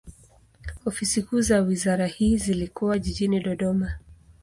Ofisi 0.85 1.21
kuu 1.23 1.41
za 1.41 1.59
wizara 1.61 2.07
hii 2.07 2.37
zilikuwa 2.37 2.99
jijini 2.99 3.39
Dodoma. 3.39 3.93